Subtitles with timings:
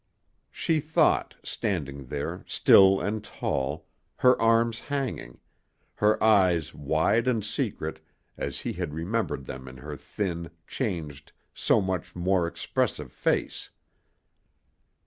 [0.49, 3.85] She thought, standing there, still and tall,
[4.15, 5.39] her arms hanging,
[5.93, 7.99] her eyes wide and secret,
[8.35, 13.69] as he had remembered them in her thin, changed, so much more expressive face.